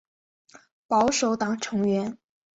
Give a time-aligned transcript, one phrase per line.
[0.87, 2.17] 保守党成员。